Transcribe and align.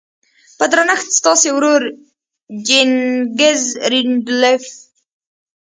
په 0.57 0.65
درنښت 0.71 1.09
ستاسې 1.19 1.49
ورور 1.55 1.81
جيننګز 2.67 3.61
رينډالف. 3.91 4.63